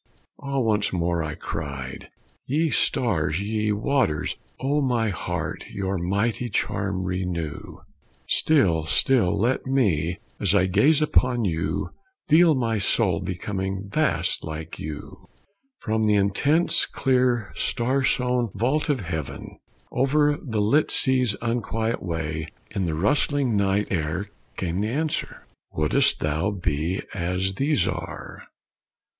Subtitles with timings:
[0.39, 2.09] "Ah, once more," I cried,
[2.47, 7.77] "ye stars, ye waters, On my heart your mighty charm renew;
[8.27, 11.91] Still, still let me, as I gaze upon you,
[12.27, 15.27] Feel my soul becoming vast like you!"
[15.81, 19.59] From the intense, clear, star sown vault of heaven,
[19.91, 26.21] Over the lit sea's unquiet way, In the rustling night air came the answer: "Wouldst
[26.21, 28.47] thou BE as these are?